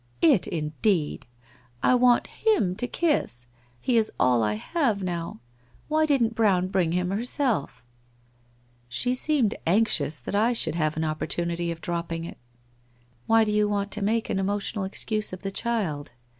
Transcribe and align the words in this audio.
It 0.23 0.47
indeed! 0.47 1.27
I 1.83 1.93
want 1.93 2.25
him 2.25 2.75
to 2.77 2.87
kiss. 2.87 3.45
He 3.79 3.97
is 3.99 4.11
all 4.19 4.41
I 4.41 4.55
have 4.55 5.03
now. 5.03 5.41
Why 5.89 6.07
didn't 6.07 6.33
Brown 6.33 6.69
bring 6.69 6.93
him 6.93 7.11
herself?'' 7.11 7.85
She 8.89 9.13
seemed 9.13 9.53
anxious 9.67 10.17
that 10.17 10.33
I 10.33 10.53
should 10.53 10.73
have 10.73 10.97
an 10.97 11.03
early 11.05 11.11
op 11.11 11.19
portunity 11.19 11.71
of 11.71 11.81
dropping 11.81 12.25
it. 12.25 12.39
Why 13.27 13.43
do 13.43 13.51
you 13.51 13.69
want 13.69 13.91
to 13.91 14.01
make 14.01 14.27
an 14.31 14.39
emotional 14.39 14.85
excuse 14.85 15.33
of 15.33 15.43
the 15.43 15.51
child? 15.51 16.13